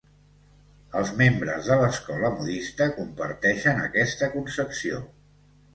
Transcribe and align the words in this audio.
Els 1.01 1.11
membres 1.19 1.69
de 1.73 1.77
l'escola 1.83 2.33
modista 2.39 2.91
comparteixen 2.97 3.87
aquesta 3.87 4.33
concepció. 4.39 5.09